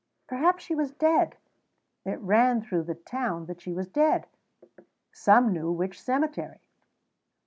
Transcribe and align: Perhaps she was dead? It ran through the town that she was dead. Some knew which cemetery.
Perhaps 0.27 0.63
she 0.63 0.73
was 0.73 0.89
dead? 0.93 1.37
It 2.07 2.19
ran 2.21 2.63
through 2.63 2.85
the 2.85 2.95
town 2.95 3.45
that 3.45 3.61
she 3.61 3.71
was 3.71 3.87
dead. 3.87 4.25
Some 5.13 5.53
knew 5.53 5.71
which 5.71 6.01
cemetery. 6.01 6.61